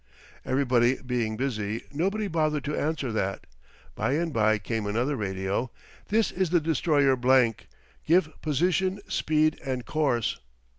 [0.43, 3.45] Everybody being busy, nobody bothered to answer that.
[3.93, 5.69] By and by came another radio:
[6.07, 7.67] THIS IS THE DESTROYER BLANK
[8.07, 10.39] GIVE POSITION, SPEED, AND COURSE.